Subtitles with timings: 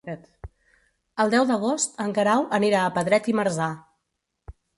[1.23, 3.71] El deu d'agost en Guerau anirà a Pedret i Marzà.